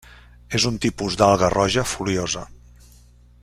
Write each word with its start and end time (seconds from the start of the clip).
És 0.59 0.63
un 0.69 0.79
tipus 0.85 1.17
d'alga 1.21 1.51
roja 1.55 1.85
foliosa. 1.93 2.47